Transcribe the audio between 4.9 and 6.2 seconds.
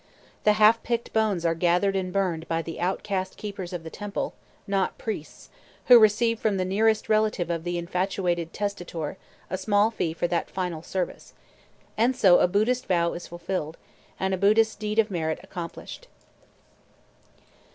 priests), who